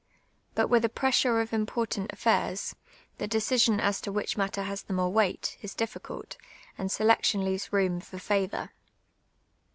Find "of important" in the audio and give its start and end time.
1.41-2.09